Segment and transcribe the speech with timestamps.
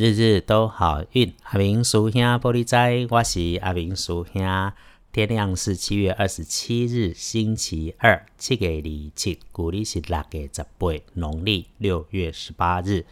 [0.00, 1.34] 日日都好运。
[1.42, 4.72] 阿明叔兄玻璃仔，我是阿明叔兄。
[5.12, 13.04] 天亮是七月二十七日，星期二，七月二七，古历是六月十八，农历六月十八日。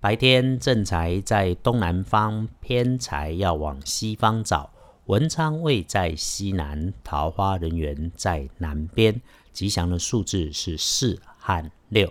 [0.00, 4.70] 白天正财在东南方，偏财要往西方找。
[5.04, 9.20] 文昌位在西南，桃花人员在南边。
[9.52, 12.10] 吉祥的数字是四和六。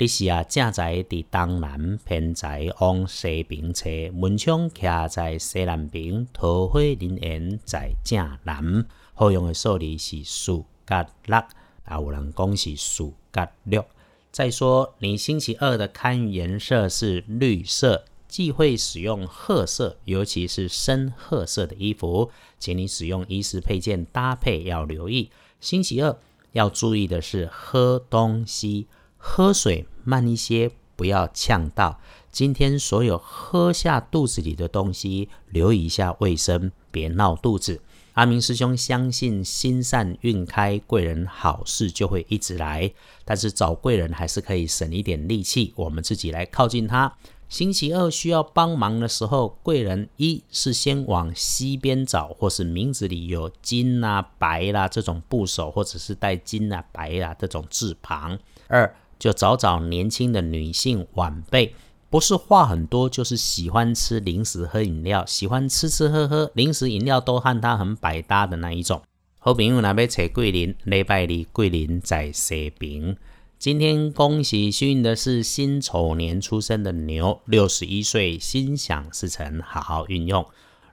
[0.00, 8.86] 你是啊，正在伫东南，偏在往西边车，门窗徛在西南边，桃花林园在正南。
[9.12, 13.84] 好用的数字是四甲六，也，有人讲是四甲六。
[14.32, 25.30] 再说，你星期二的看颜色是绿色，忌讳使用褐色，尤其是深褐色的衣服，请你使用衣饰配件搭配要留意。
[25.60, 26.16] 星期二
[26.52, 28.86] 要注意的是喝东西。
[29.22, 32.00] 喝水慢一些，不要呛到。
[32.32, 37.80] 今天所有喝下肚子里的东西，留意一下卫生，别闹肚子。
[38.14, 42.90] 阿明师兄相信心善运开，贵人好事就会一直来。
[43.24, 47.14] 但是找贵人还是可以省一点力气，我们自己来靠近他。
[47.48, 58.38] 星期二需要帮忙的时候，贵人一是先往西边找，或是名字里有金啊、白啦这种部首，或者是带金啊、白啦这种字旁。
[58.68, 61.74] 二就找找年轻的女性晚辈，
[62.08, 69.02] 不是话很多，就是喜欢吃零食、喝饮料，喜欢吃吃喝喝，零食、饮料都和他很百搭的那一种。
[69.38, 73.16] 好朋友那边找桂林，礼拜二桂林在西边。
[73.58, 80.46] 今天恭喜幸运的是辛丑年出生的牛，六十一岁，心想事成，好好运用。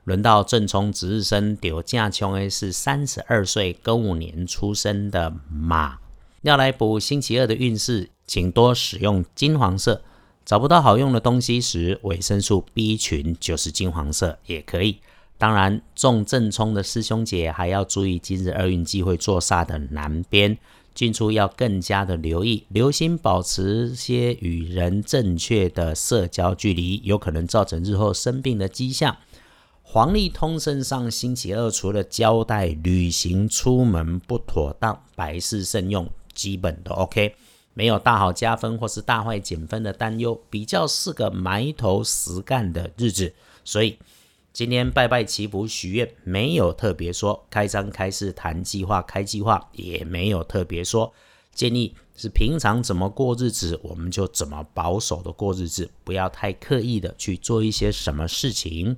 [0.04, 5.98] 轮到正冲值日生，丢架穷的是三十二岁庚午年出生的马。
[6.42, 10.02] 要来补星期二的运势，请多使用金黄色。
[10.44, 15.00] 找不到好用的东西时，维生素 B 群就是金黄色，也可以。
[15.36, 20.56] 当然，中正冲的师兄姐还要注意，今日二运忌会坐煞的南边，
[20.94, 29.16] 进出要更加的留意，留心保持些与人正确的社交距离，有可能造成日后生病的迹象。
[29.82, 36.08] 黄历通身上星期二，除了交代旅行出门不妥当，百事慎用。
[36.34, 37.34] 基本都 OK，
[37.78, 43.32] 没有大好加分或是大坏减分的担忧，比较是个埋头实干的日子。
[43.64, 43.96] 所以
[44.52, 51.12] 今天拜拜祈福许愿，没有特别说开张开市谈计划开计划，也没有特别说
[51.54, 58.96] 建议是平常怎么过日子，我们就怎么保守的过日子，不要太刻意的去做一些什么事情。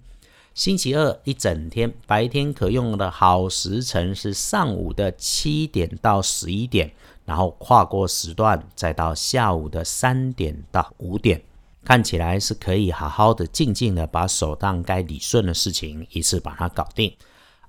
[0.55, 6.93] 星期二一整天白天可用的好时辰是上午的七点到十一点。
[7.31, 11.41] 然后跨过时段，再到下午的三点到五点，
[11.85, 17.17] 看起来是可以好好的、静静的把手当该理顺的事情一次把它搞定。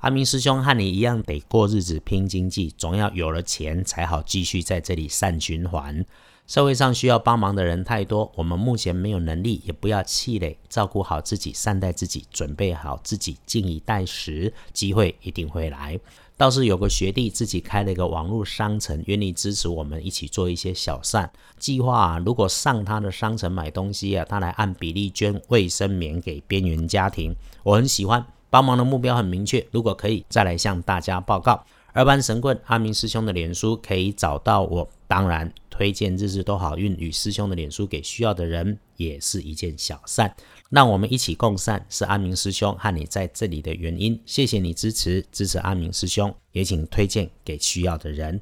[0.02, 6.04] 阿明师兄和你一样得过日子、拼经济，总要有了钱才好继续在这里善循环。
[6.48, 16.00] 社会上需要帮忙的人太多，我们目前没有能力，也不要气馁，照顾好自己，善待自己，准备好自己，静以待时，机会一定会来。
[16.36, 22.18] 倒是有个学弟自己开了一个网络商城，愿意支持我们一起做一些小善计划。
[22.26, 27.36] 如果上他的商城买东西啊，他来按比例捐卫生棉给边缘家庭。
[27.62, 29.66] 我很喜欢，帮忙的目标很明确。
[29.72, 31.66] 如果可以，再来向大家报告。
[31.94, 34.88] 二班神棍阿明师兄的脸书可以找到我。
[35.08, 40.34] 当然，推荐日日都好运与师兄的脸书给需要的人，也是一件小善。
[40.70, 44.18] 让我们一起共善，是阿明师兄和你在这里的原因。
[44.26, 48.40] 谢谢你支持支持阿明师兄，也请推荐给需要的人。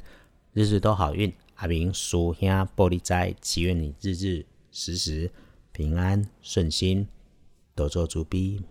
[0.53, 5.31] 日日都好运，阿明叔兄玻璃斋，祈愿你日日时时
[5.71, 7.07] 平安顺心，
[7.73, 8.61] 多做主逼。